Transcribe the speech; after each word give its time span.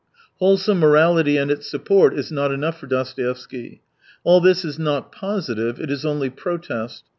Wholesome 0.39 0.79
morality 0.79 1.37
and 1.37 1.51
its 1.51 1.69
support 1.69 2.17
is 2.17 2.31
not 2.31 2.51
enough 2.51 2.79
for 2.79 2.87
Dostoevsky. 2.87 3.81
All 4.23 4.41
this 4.41 4.65
is 4.65 4.79
not" 4.79 5.11
positive," 5.11 5.79
it 5.79 5.91
is 5.91 6.07
only" 6.07 6.27
pro 6.41 6.57
test." 6.57 7.03